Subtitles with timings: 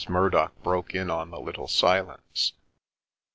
[0.09, 2.53] Murdock broke in on the little silence.